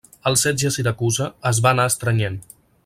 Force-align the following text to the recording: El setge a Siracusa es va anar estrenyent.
El 0.29 0.37
setge 0.43 0.69
a 0.69 0.71
Siracusa 0.77 1.29
es 1.51 1.61
va 1.67 1.77
anar 1.77 1.89
estrenyent. 1.93 2.43